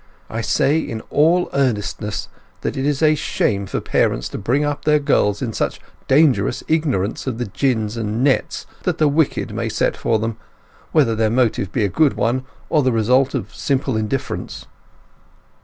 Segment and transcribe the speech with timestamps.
[0.31, 2.27] I say in all earnestness
[2.61, 6.63] that it is a shame for parents to bring up their girls in such dangerous
[6.67, 10.37] ignorance of the gins and nets that the wicked may set for them,
[10.91, 14.65] whether their motive be a good one or the result of simple indifference."